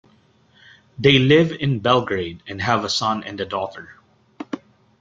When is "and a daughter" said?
3.23-3.99